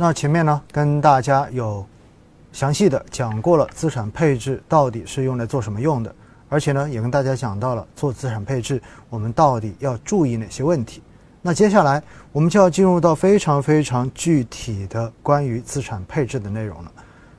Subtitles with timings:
[0.00, 1.84] 那前面呢，跟大家有
[2.52, 6.14] 详细的讲过了资产配置到底是用来做什么用的，
[6.48, 11.02] 而且呢，也跟大家讲到了做资产配置我们到底要注意哪些问题。
[11.42, 12.02] 那接下来
[12.32, 16.90] 我们就要进入到非常非常具体的关于资产配置的内容了。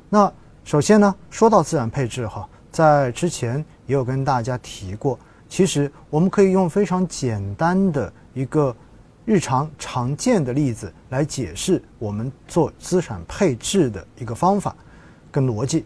[0.07, 0.31] 那
[0.63, 3.57] 首先呢，说到资产配置哈，在之前
[3.87, 5.17] 也有跟大家提过，
[5.49, 8.75] 其实我们可以用非常简单的一个。
[9.31, 14.75] 日常常见的例子来解释我们做资产配置的一个方法
[15.31, 15.85] 跟逻辑。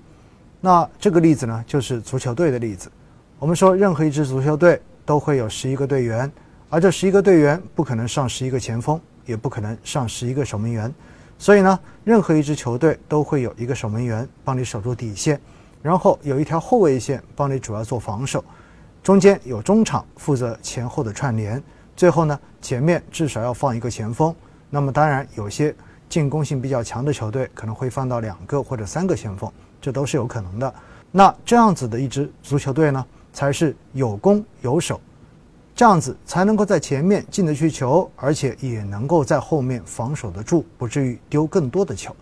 [0.60, 2.92] 那这个例子呢，就是足球队的例子。
[3.38, 6.32] 我们说，任何一支足球队都会有十一个队员，
[6.72, 10.92] 而这十一个队员不可能上十一个前锋，也不可能上十一个守门员。
[11.38, 15.40] 所以呢，任何一支球队都会有一个守门员帮你守住底线，
[15.84, 18.44] 然后有一条后卫线帮你主要做防守，
[19.04, 21.62] 中间有中场负责前后的串联。
[21.96, 24.36] 最后呢，前面至少要放一个前锋。
[24.70, 25.74] 那么当然，有些
[26.10, 29.50] 进攻性比较强的球队可能会放到两个或者三个前锋，
[29.80, 30.74] 这都是有可能的。
[31.12, 35.00] 那这样子的一支足球队呢，才是有攻有守，
[35.74, 42.14] 这样子才能够在前面进得去球，而且也能够在后面防守得住，不至于丢更多的球。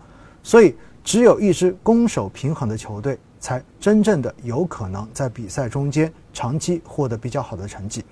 [0.44, 8.04] 所以，只有一支攻守平衡的球队，才真正的有可能在比赛中间长期获得比较好的成绩。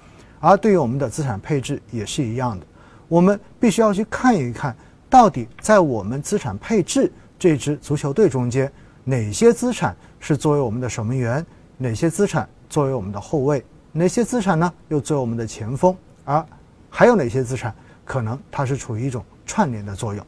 [0.43, 2.67] 而对于我们的资产配置也是一样的，
[3.07, 4.77] 我们必须要去看一看，
[5.09, 8.71] 到底在我们资产配置这支足球队中间，
[9.05, 11.47] 哪些资产是作为我们的守门员，
[11.79, 16.45] 哪些资产作为我们的后卫，哪些资产呢又作为我们的前锋，而
[16.91, 17.73] 还有哪些资产
[18.05, 20.27] 可能它是处于一种串联的作用。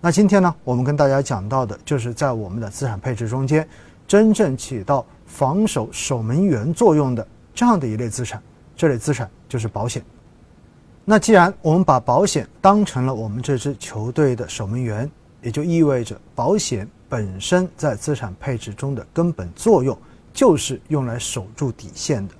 [0.00, 3.68] 那今天呢，我们跟大家讲到的就是在我们的资产配置中间，
[4.08, 8.42] 真正起到防守守门员作用的这样的一类资产。
[8.74, 10.02] 这类资产就是保险。
[11.04, 15.10] 那既然我们把保险当成了我们这支球队的守门员，
[15.42, 19.94] 也就意味着保险本身在资产配置中的根本作用
[20.32, 22.34] 就是用来守住底线的。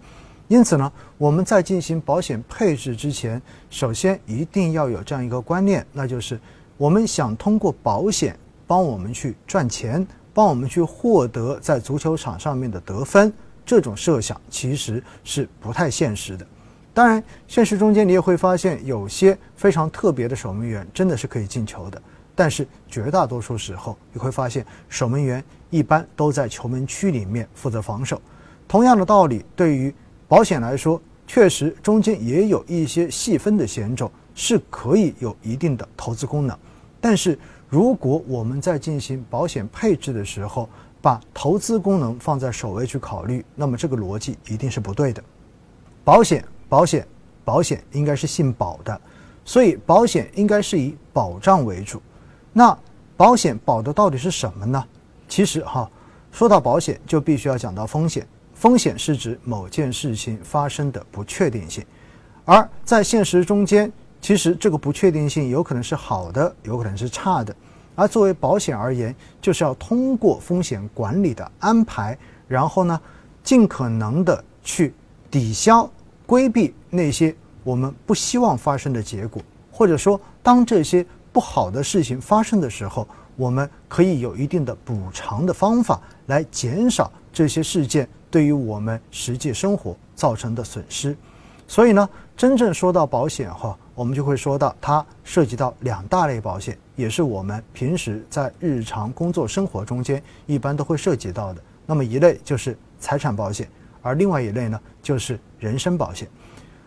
[0.49, 6.41] 因此呢，我们在进行保险配置之前，首先一定要有这样一个观念，那就是
[6.79, 8.35] 我们想通过保险
[8.67, 13.31] 帮我们去赚钱，帮我们去获得在足球场上面的得分。
[13.67, 16.47] 这种设想其实是不太现实的。
[16.95, 22.01] 当然，现实中间你也会发现，有些非常特别的守门员真的是可以进球的。
[22.35, 28.21] 但是绝大多数时候，你会发现守门员一般都在球门区里面负责防守。
[28.69, 29.95] 同样的道理，对于
[30.29, 36.57] 保险来说，确实中间也有一些细分的险种是可以有一定的投资功能。
[37.01, 37.39] 但是
[37.69, 40.69] 如果我们在进行保险配置的时候，
[41.01, 45.23] 把投资功能放在首位去考虑，那么这个逻辑一定是不对的。
[46.05, 47.07] 保险，保险，
[47.45, 48.99] 保险应该是姓保的，
[49.45, 52.01] 所以保险应该是以保障为主。
[52.51, 52.75] 那
[53.15, 54.83] 保险保的到底是什么呢？
[55.29, 55.87] 其实哈，
[56.31, 58.27] 说到保险就必须要讲到风险。
[58.55, 61.85] 风险是指某件事情发生的不确定性，
[62.47, 67.55] 而在现实中间，其实这个不确定性有可能是好的，有可能是差的。
[67.95, 72.17] 而作为保险而言，就是要通过风险管理的安排，
[72.49, 72.99] 然后呢，
[73.45, 74.95] 尽可能的去
[75.31, 75.87] 抵消、
[76.33, 83.07] 规避那些我们不希望发生的结果，或者说，当这些不好的事情发生的时候，
[83.37, 91.15] 我们可以有一定的补偿的方法来减少这些事件对于我们实际生活造成的损失。
[91.69, 93.79] 所以呢，真正说到保险哈。
[93.95, 101.61] 我们就会说到，它涉及到两大类保险，也是我们平时在日常工作生活中间一般都会涉及到的。
[101.85, 103.69] 那么一类就是财产保险，
[104.03, 106.29] 而另外一类呢就是人身保险。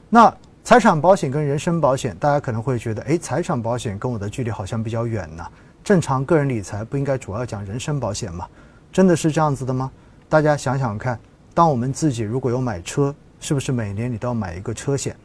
[0.09, 0.31] 那
[0.63, 5.43] 财产保险跟人身保险，大家可能会觉得，哎，财产保险跟我的距离好像比较远呢。
[5.83, 8.47] 正常个人理财不应该主要讲人身保险吗？
[8.91, 9.91] 真的是这样子的吗？
[10.29, 11.19] 大家想想看，
[11.53, 15.15] 当我们自己如果有买车，是不是每年你都要买一个车险？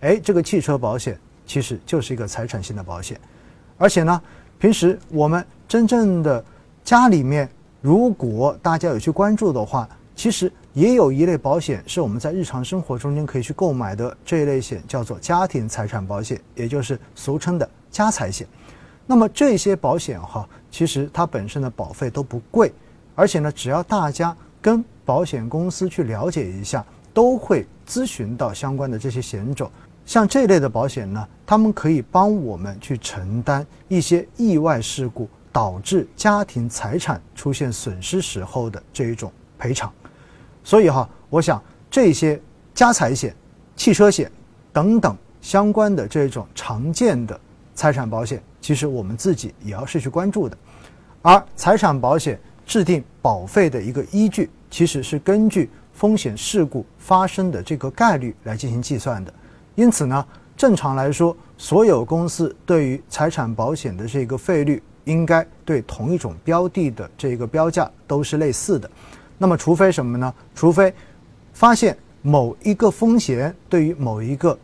[0.00, 1.18] 哎，这个汽车保险。
[1.48, 3.20] 其实就是一个财产性的保险，
[3.78, 4.20] 而且呢，
[4.58, 6.44] 平时我们真正的
[6.82, 7.48] 家里面，
[7.80, 14.16] 如果大家有去关注的话，其实也有一类保险是我们在日常生活中间可以去购买的。
[14.24, 18.48] 这一类险叫做家庭财产保险，也就是俗称的家财险。
[19.06, 22.72] 那么这些保险哈，其实它本身的保费都不贵，
[23.14, 29.70] 而且呢，只要大家跟保险公司去了解一下，都会咨询到相关的这些险种。
[30.06, 39.92] 像这类的保险呢，他们可以帮我们去承担一些意外事故导致家庭财产出现损失时候的这一种赔偿。
[40.66, 42.40] 所以哈，我想这些
[42.74, 43.32] 家财险、
[43.76, 44.28] 汽车险
[44.72, 47.38] 等等相关的这种常见的
[47.72, 50.58] 财产保险，其实我们自己也要是去关注的。
[51.22, 52.36] 而财产保险
[52.66, 59.32] 制定保费的一个依据，其实是根据风险事故发生的这个概率来进行计算的。
[59.76, 60.26] 因此呢，
[60.56, 68.90] 正常来说，所有公司对于财产保险的这个费率，应该对同一种标的的这个标价都是类似的。
[69.38, 70.32] 那么，除非什么呢？
[70.54, 70.92] 除非
[71.52, 74.58] 发现某一个风险对于某一个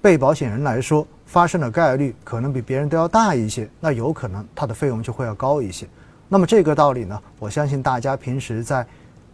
[0.00, 5.86] 被保险人来说发生的概率可能比别人都要大一些，那有可能它的费用就会要高一些。
[6.28, 8.86] 那么这个道理呢，我相信大家平时在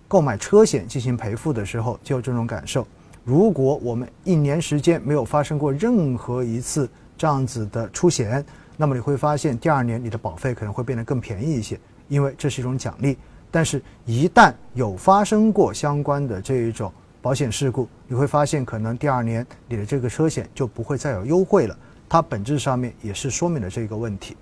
[0.08, 2.86] 购买车险进行赔付的时候就有这种感受。
[3.24, 8.44] 如果我们一年时间没有发生过任何一次这样子的出险，
[8.76, 11.78] 那么你会发现第二年你的保费可能会变得更便宜一些，
[12.08, 13.16] 因为这是一种奖励。
[13.50, 21.76] 但是，一旦有发生过相关的这一种保险事故，你会发现可能第二年你的这个车险就不会再有优惠了。
[22.08, 24.36] 它本质上面也是说明了这个问题。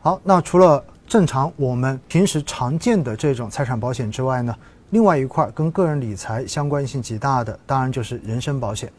[0.00, 4.56] 好，那除了正常我们平时常见的这种财产保险之外呢，
[4.90, 8.90] 另外一块跟个人理财相关性极大的，当然就是人身保险。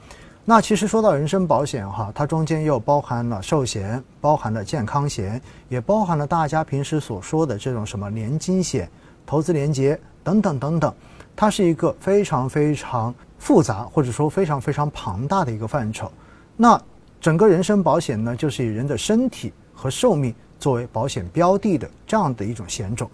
[0.46, 8.90] 那其实说到人身保险哈，它中间又包含了寿险，包含了健康险，也包含了大家平时所说的这种什么年金险。
[9.26, 10.94] 投资连接等等等等，
[11.36, 16.12] 它是一个非常非常复杂或者说非常非常庞大的一个范畴。
[16.56, 16.80] 那
[17.20, 23.10] 整个人身保险呢，就是以人的身体和寿命作为保险标的的这样的一种险种。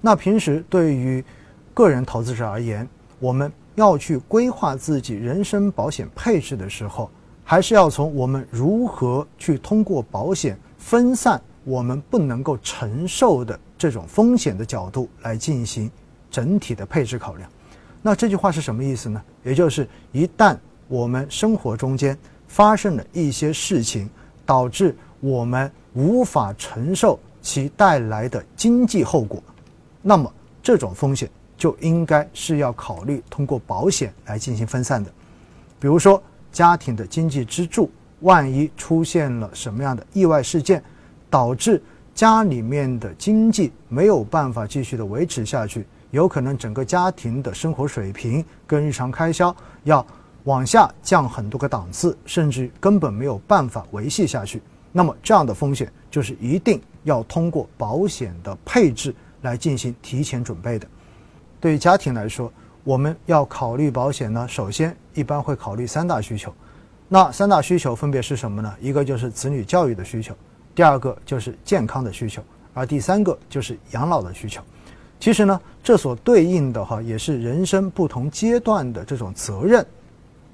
[0.00, 1.24] 那平时对于
[1.74, 2.88] 个人投资者而言，
[3.18, 7.10] 我们要去规划自己人身保险配置的时候，
[7.44, 13.58] 还是要从我们如何去通过保险分散我们不能够承受的。
[13.76, 15.88] 这种风险的角度来进行
[16.32, 17.48] 整体的配置考量，
[18.02, 19.22] 那这句话是什么意思呢？
[19.44, 20.56] 也就是一旦
[20.88, 22.18] 我们生活中间
[22.48, 24.10] 发生了一些事情，
[24.44, 29.40] 导致我们无法承受其带来的经济后果，
[30.02, 30.28] 那么
[30.60, 35.08] 这种风险就应该是要考虑通过保险来进行分散的。
[35.78, 36.20] 比如说
[36.50, 37.88] 家庭的经济支柱，
[38.22, 40.82] 万一出现了什么样的意外事件，
[41.30, 41.82] 导致
[42.14, 49.54] 家里面的经济没有办法继续的维持下去，有可能整个家庭的生活水平跟日常开销
[49.84, 50.04] 要
[50.44, 54.62] 往下降很多个档次，甚至根本没有办法维系下去。
[54.90, 60.88] 那么这样的风险就是一定要通过保险的配置来进行提前准备的。
[61.60, 62.50] 对于家庭来说，
[62.84, 66.52] 我们要考虑保险呢，首先一般会考虑三大需求。
[67.06, 68.74] 那三大需求分别是什么呢？
[68.80, 70.34] 一个就是子女教育的需求。
[70.78, 72.40] 第二个就是健康的需求，
[72.72, 74.62] 而第三个就是养老的需求。
[75.18, 79.84] 其实呢，这所对应的哈也是人生不同阶段的这种责任。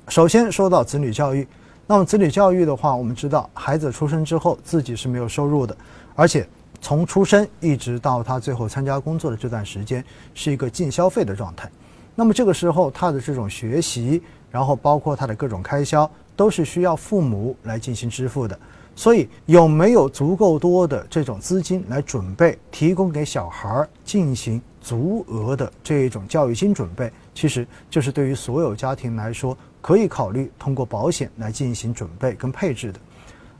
[0.08, 1.46] 首先说到子女教育，
[1.86, 5.76] 那么子女教育的话，我们知道孩子出生之后自己是没有收入的，
[6.14, 6.48] 而且
[6.80, 11.70] 从出生一直到他最后参加工作的这段时间是一个净消费的状态。
[12.14, 18.58] 那么这个时候他的这种学习，然后包括他的各种开销，都是需要父母来进行支付的。
[18.96, 33.00] 所以有没有足够多的这种资金来准备提供给小孩儿进行足额的这一种教育金准备，其实就是对于所有家庭来说可以考虑通过保险来进行准备跟配置的。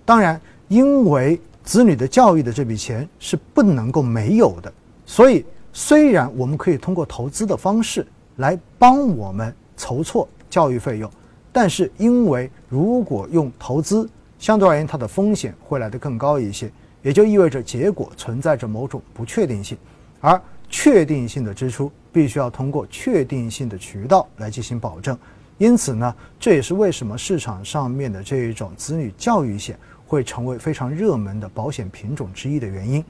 [0.05, 4.73] 当然，因为子女的教育的这笔钱是不能够没有的，
[5.07, 8.06] 所以虽然我们可以通过投资的方式
[8.37, 11.11] 来帮我们筹措教育费用，
[11.53, 14.08] 但是因为如果用投资，
[14.44, 16.70] 相对而言，它的风险会来得更高一些，
[17.01, 19.74] 也就意味着结果存在着某种不确定性，
[20.20, 25.19] 而确定性的支出必须要通过确定性的渠道来进行保证。
[25.56, 33.03] 因此呢，这也是为什么市场上面的这一种子女教育险会成为非常热门的保险品种之一的原因。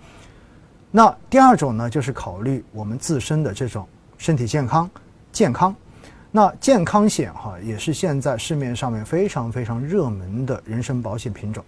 [0.92, 3.84] 那第二种呢，就是考虑我们自身的这种
[4.18, 4.88] 身体健康，
[5.32, 5.74] 健康。
[6.36, 11.64] 那健康险哈也是现在市面上面非常非常热门的人身保险品种，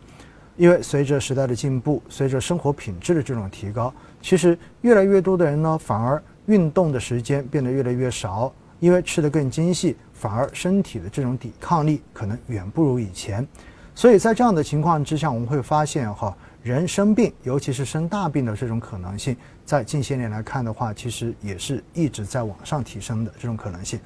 [0.56, 13.46] 因为随着时代的进步，随着生活品质的这种提高，其实越来越多的人呢反而运动的时间变得越来越少，因为吃得更精细，反而身体的这种抵抗力可能远不如以前，
[13.94, 24.00] 所以在这样的情况之下，我们会发现哈人生病，尤其是生大病的这种可能性，在近些年来看的话，其实也是一直在往上提升的这种可能性。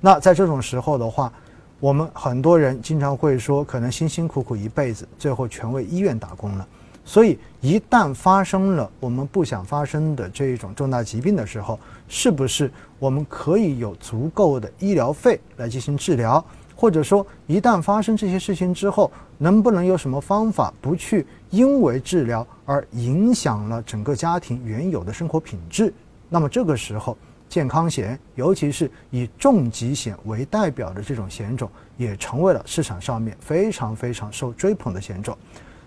[0.00, 1.32] 那在这种时候的话，
[1.80, 6.66] 我们很多人经常会说，可能辛辛苦苦一辈子，最后全为医院打工了。
[7.04, 16.44] 所以，一旦发生了我们不想发生的这一种重大疾病的时候，是不是我们可以有足够的医疗费来进行治疗，
[16.76, 25.92] 或者说一旦发生这些事情之后，能不能有什么方法不去因为治疗而影响了整个家庭原有的生活品质？
[26.28, 27.16] 那么这个时候，
[27.48, 35.36] 健康险，尤其是以重疾险为代表的这种险种，也成为了市场上面非常非常受追捧的险种。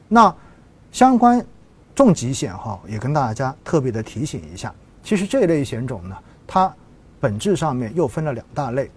[0.07, 0.33] 那
[0.91, 1.45] 相关
[1.95, 6.73] 重疾险哈，也跟大家特别的提醒一下，其实这一类险种呢，它
[7.19, 8.89] 本质上面又分了两大类，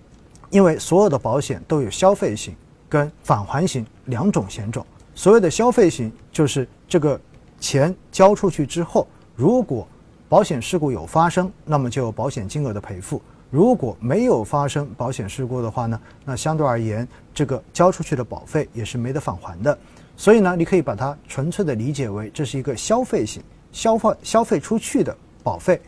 [0.50, 2.56] 因为所有的保险都有消费型
[2.88, 4.85] 跟返还型两种险种。
[5.14, 7.21] 所谓的消费型，就是这个
[7.61, 9.06] 钱交出去之后，
[9.37, 9.87] 如果
[10.35, 13.21] 保险事故有发生，那么就有保险金额的赔付；
[13.53, 19.79] 如果没有发生保险事故的话呢，那相对而言，这个交出去的保费也是没得返还的。
[20.17, 25.81] 所以呢，你可以把它纯粹的理解为这是一个消费型、消费消费出去的保费。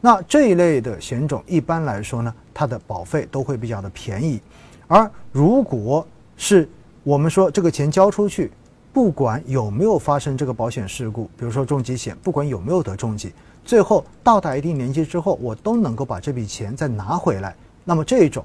[0.00, 4.40] 那这一类的险种一般来说呢，它的保费都会比较的便宜。
[4.88, 6.04] 而如果
[6.36, 6.68] 是
[7.04, 8.50] 我们说这个钱交出去，
[8.92, 13.32] 不管有没有发生这个保险事故，比如说重疾险，不管有没有得重疾。
[13.64, 17.54] 最后到达一定年纪之后，我都能够把这笔钱再拿回来。
[17.84, 18.44] 那么这一种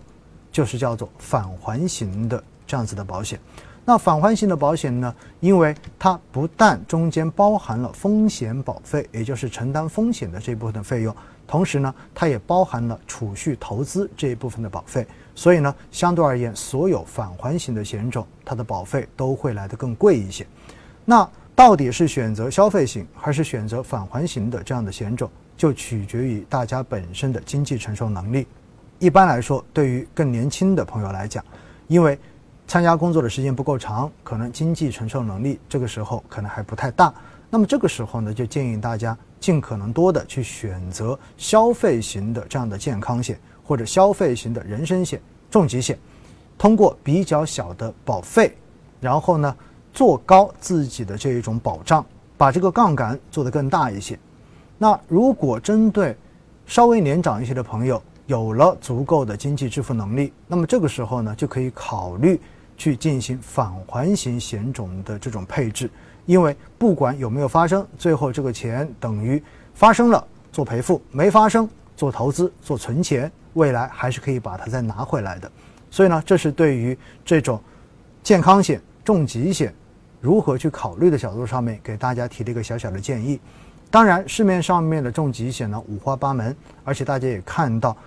[0.52, 3.40] 就是叫做返还型的这样子的保险。
[3.86, 11.16] 那返还型的保险呢，因为它不但中间包含了风险保费，也就是承担风险的这一部分的费用，
[11.48, 15.08] 同时呢，它也包含了储蓄投资这一部分的保费。
[15.34, 20.46] 所以呢，相对而言，所有返还型的险种，它的保费都会来得更贵一些。
[21.04, 21.28] 那
[21.60, 28.48] 到底是选择消费型还是选择返还型的这样的险种，就取决于大家本身的经济承受能力。
[28.98, 31.44] 一般来说，对于更年轻的朋友来讲，
[31.88, 32.18] 因为
[32.66, 37.13] 参加工作的时间不够长，可能经济承受能力这个时候可能还不太大。
[37.50, 46.00] 那么这个时候呢，就建议大家尽可能多的去选择消费型的这样的健康险或者消费型的人身险、重疾险，
[46.58, 48.56] 通过比较小的保费，
[49.01, 49.54] 然后呢。
[49.93, 52.05] 做高自己的这一种保障，
[52.38, 54.17] 把这个杠杆做得更大一些。
[54.77, 56.15] 那如果针对
[56.65, 62.39] 稍微年长一些的朋友，有了足够的经济支付能力，那么这个时候呢，就可以考虑
[62.77, 65.89] 去进行返还型险种的这种配置。
[66.25, 69.41] 因为不管有没有发生，最后这个钱等于
[69.74, 71.67] 发生了做赔付，没发生
[71.98, 75.51] 做投资做存钱，未来还是可以把它再拿回来的。
[75.89, 77.60] 所以呢，这是对于这种
[78.22, 78.79] 健康险。
[79.10, 79.74] 重疾险
[80.22, 83.39] 如何去考虑的角度上面，给大家提了一个小小的建议。
[83.89, 87.98] 当然，市面上面的重疾险呢五花八门，而且大家也看到，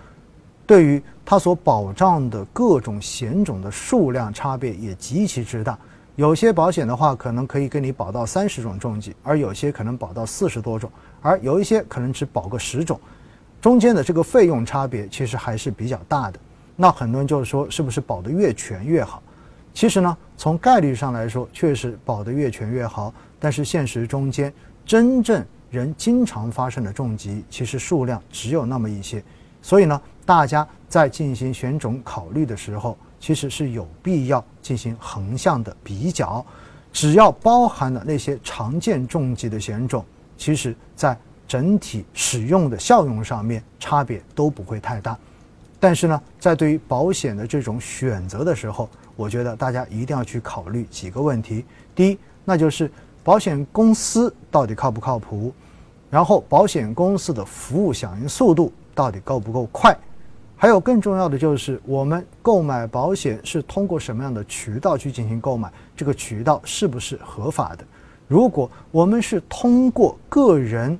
[0.64, 5.76] 对于它所保障的各种险种的数量差别也极其之大。
[6.14, 10.88] 有些保险的话，可能可以给你保到三十种重疾，而有些可能保到四十多种，
[11.20, 13.00] 而有一些可能只保个十种，
[13.60, 16.38] 中间的这个费用差别其实还是比较大的。
[16.76, 19.20] 那很多人就是说，是不是保的越全越好？
[19.74, 23.12] 其实呢，从概率上来说，确实保得越全越好。
[23.40, 24.52] 但是现实中间，
[24.84, 29.22] 真正人经常发生的重疾，其实数量只有那么一些。
[29.60, 36.44] 所以呢，大家在进行选种考虑的时候，其实是有必要进行横向的比较。
[36.92, 40.04] 只要包含了那些常见重疾的险种，
[40.36, 41.16] 其实在
[41.48, 45.18] 整体使用的效用上面差别都不会太大。
[45.80, 51.64] 但是呢，在对于保险的这种选择的时候，我觉得大家一定要去考虑几个问题。
[51.94, 52.90] 第一，那就是
[53.22, 55.52] 保险公司到底靠不靠谱；
[56.10, 59.92] 然后，保险公司的服务响应速度到底够不够快；
[60.56, 65.70] 还有更重要的就是，我们购买保险是通过什么样的渠道去进行购买？
[65.96, 67.84] 这个渠道是不是合法的？
[68.28, 70.98] 如果我们是通过个人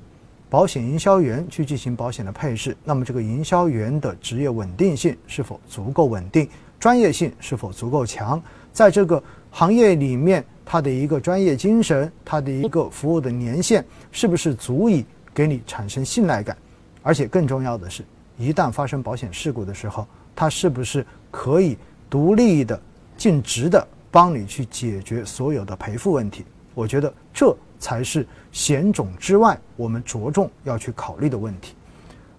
[0.49, 6.47] 保险营销员去进行保险的配置，那么这个营销员的职业稳定性是否足够稳定？
[6.83, 8.43] 专业性是否足够强？
[8.73, 16.57] 在这个行业里面，他的一个专业精神，他的一个服务的年限，是不是足以给你产生信赖感？
[17.01, 18.03] 而且更重要的是，
[18.37, 21.77] 一旦发生保险事故的时候，他是不是可以
[22.09, 22.77] 独立的、
[23.15, 26.43] 尽职的帮你去解决所有的赔付问题？
[26.73, 31.75] 我觉得这才是险种之外我们着重要去考虑的问题。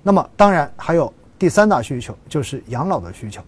[0.02, 3.42] 那么，当然还有第三大需求，就是养老的需求。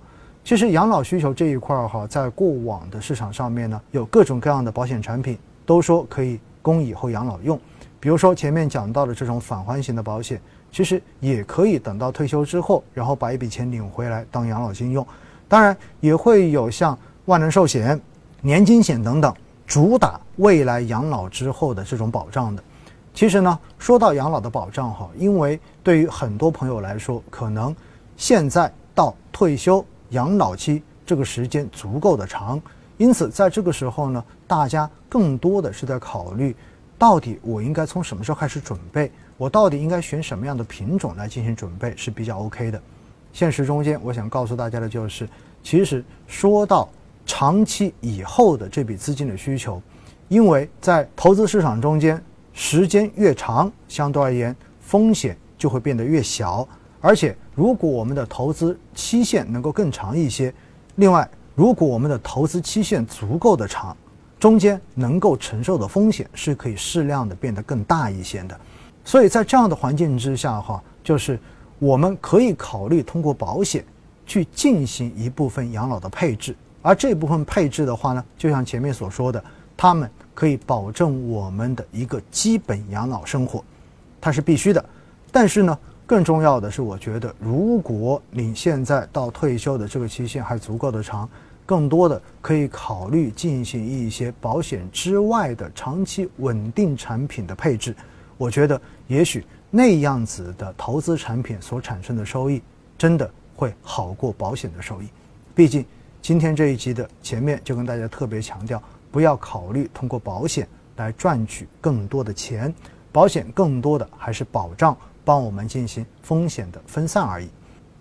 [0.46, 5.36] 其实养老需求这一块儿哈，在过往的市场上面呢，有各种各样的保险产品，
[5.66, 7.58] 都说可以供以后养老用。
[7.98, 15.04] 比如说前面讲到的这种返还型的保险，其实也可以等到退休之后，然后把一笔钱领回来当养老金用。
[15.48, 18.00] 当然也会有像万能寿险、
[18.40, 19.34] 年金险等等，
[19.66, 22.62] 主打未来养老之后的这种保障的。
[23.12, 27.74] 其实呢，说到养老的保障哈，因为对于很多朋友来说，可能
[28.16, 29.84] 现在到退休。
[30.10, 32.60] 养老期这个时间足够的长。
[32.98, 36.56] 因此，在这个时候呢，大家更多的是在考虑，
[36.96, 39.10] 到底我应该从什么时候开始准备？
[39.36, 42.80] 我到底应该选什么样的品种来进行准备是比较 OK 的。
[43.34, 45.28] 现实中间，我想告诉大家的就是，
[45.62, 46.88] 其实说到
[47.26, 49.82] 长期以后的这笔资金的需求，
[50.28, 52.18] 因为在投资市场中间，
[52.54, 56.66] 时间越长，相对而言风险就会变得越小。
[57.02, 60.52] 而且，如果我们的投资期限能够更长一些，
[60.96, 63.96] 另外，如果我们的投资期限足够的长，
[64.38, 68.60] 中间能够承受的风险是可以适量的变得更大一些的。
[69.06, 71.40] 所以在这样的环境之下，哈，就是
[71.78, 73.82] 我们可以考虑通过保险
[74.26, 79.42] 去进行一部分养老的配置，而这部分配置的话呢，就像前面所说的，
[79.78, 83.64] 他们可以保证我们的一个基本养老生活，
[84.20, 84.84] 它是必须的。
[85.32, 91.28] 但是呢，更重要的是，我觉得如果你现在到退休的这个期限还足够的长，
[91.66, 97.92] 更多的可以考虑进行一些保险之外的长期稳定产品的配置。
[98.38, 102.62] 我觉得，也许那样子的投资产品所产生的收益，
[102.96, 105.08] 真的会好过保险的收益。
[105.56, 105.84] 毕竟，
[106.22, 112.72] 今天这一集的前面就跟大家特别强调，不要考虑通过保险来赚取更多的钱，
[113.10, 114.96] 保险更多的还是保障，
[115.26, 117.48] 帮我们进行风险的分散而已。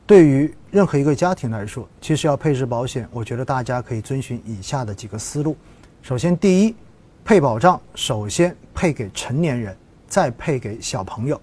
[0.05, 5.58] 对于任何一个家庭来说，其实要配置保险，我觉得大家可以遵循以下的几个思路。
[6.03, 6.75] 首先，第一，
[7.25, 9.75] 配保障首先配给成年人。
[10.08, 11.41] 再配给小朋友，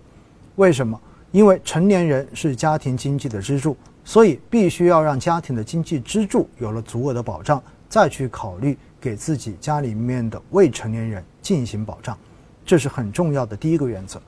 [0.55, 0.99] 为什么？
[1.33, 12.17] 因为成年人是家庭经济的支柱，所以必须要让家庭的经济支柱有了足额的保障，再去考虑给自己家里面的未成年人进行保障，
[12.65, 14.23] 这是很重要的第一个原则。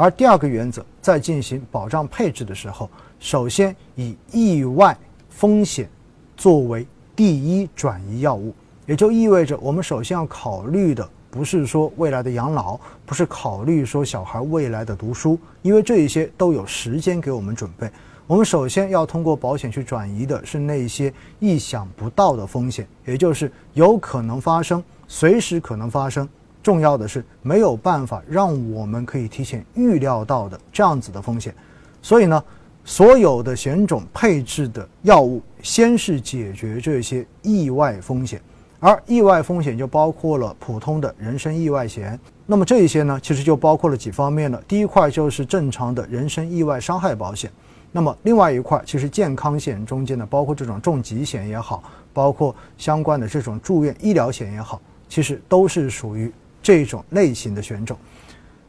[0.00, 2.88] 而第二个原则，在进行保障配置的时候，
[3.18, 4.96] 首先以意外
[5.28, 5.90] 风险
[6.36, 6.86] 作为
[7.16, 8.54] 第一转移要务，
[8.86, 11.08] 也就意味着我们首先要考虑的。
[11.32, 17.90] 不是说未来的养老，不是考虑说小孩未来的读书，因为这一些都有时间给我们准备。
[18.28, 26.28] 我们首先要通过保险去转移的是那些意想不到的风险，也就是有可能发生、随时可能发生，
[26.68, 31.54] 重要的是没有办法让我们可以提前预料到的这样子的风险。
[32.02, 32.44] 所以呢，
[32.84, 38.38] 所有的险种配置的药物，先是解决这些意外风险。
[38.80, 44.62] 而意外风险就包括了普通的人身意外险，那么这一些呢，其实就包括了几方面了。
[44.68, 47.50] 第一块就是正常的人身意外伤害保险，
[47.90, 54.78] 那么另外一块其实健康险中间呢，包括这种重疾险也好，包括相关的这种住院医疗险也好，
[55.08, 56.30] 其实都是属于
[56.62, 57.96] 这种类型的险种。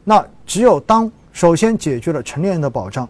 [0.04, 3.08] 那只有当首先解决了成年人的保障，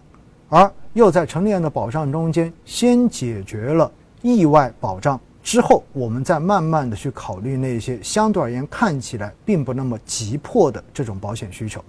[0.49, 3.91] 而又在成年人的保障中间先解决了
[4.21, 5.19] 意外保障。
[5.41, 11.83] 之后，我们再慢慢的去考虑那些相对而言看起来并不那么急迫的这种保险需求。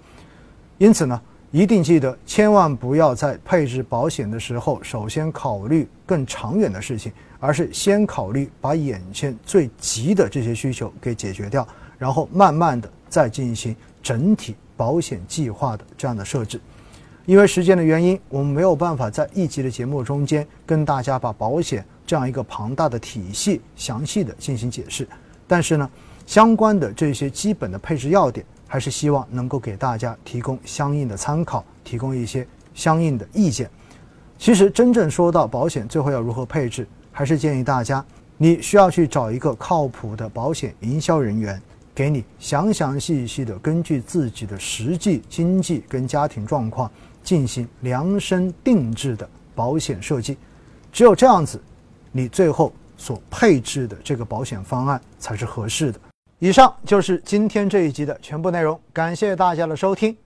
[0.79, 11.69] 因此呢，一定记得千万不要在配置保险的时候，首先考虑更长远的事情，而是先考虑把眼前最急的这些需求给解决掉，
[12.03, 16.61] 然后慢慢的再进行整体保险计划的这样的设置。
[17.27, 25.07] 因为时间的原因，我们没有办法在一集的节目中间跟大家把保险这样一个庞大的体系详细的进行解释。
[25.47, 25.89] 但是呢，
[26.27, 33.71] 相关的这些基本的配置要点，还是希望能够给大家提供相应的参考，提供一些相应的意见。
[34.37, 38.05] 其实真正说到保险最后要如何配置，还是建议大家，
[38.37, 41.63] 你需要去找一个靠谱的保险营销人员。
[41.95, 46.91] 给你详详细细的根据自己的实际经济跟家庭状况
[47.23, 50.39] 进行量身定制的保险设计，
[50.91, 51.63] 只有这样子，
[52.11, 56.01] 你最后所配置的这个保险方案才是合适的。
[56.39, 60.17] 以上就是今天这一集的全部内容，感谢大家的收听。